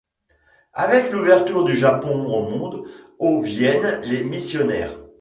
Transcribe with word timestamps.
Avec 0.73 1.11
l'ouverture 1.11 1.63
du 1.63 1.77
Japon 1.77 2.09
au 2.09 2.49
monde 2.49 2.83
au 3.19 3.39
viennent 3.43 4.01
les 4.05 4.23
missionnaires. 4.23 4.97